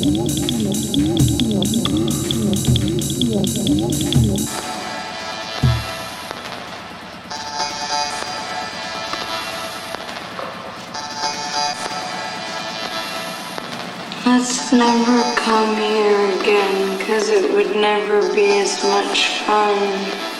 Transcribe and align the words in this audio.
Let's 0.00 0.12
never 14.72 15.34
come 15.36 15.76
here 15.76 16.40
again, 16.40 16.98
cause 17.00 17.28
it 17.28 17.52
would 17.52 17.76
never 17.76 18.34
be 18.34 18.58
as 18.60 18.82
much 18.82 19.26
fun. 19.44 20.39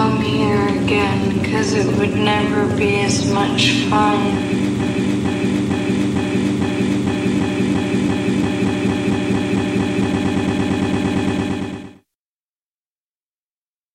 come 0.00 0.22
here 0.22 0.66
again, 0.82 1.44
cause 1.52 1.74
it 1.74 1.86
would 1.98 2.14
never 2.16 2.74
be 2.74 3.00
as 3.00 3.30
much 3.30 3.84
fun. 3.90 4.69